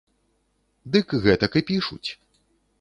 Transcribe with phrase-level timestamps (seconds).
[0.95, 2.05] Дык гэтак і пішуць.